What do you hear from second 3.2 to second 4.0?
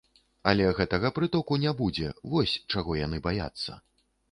баяцца.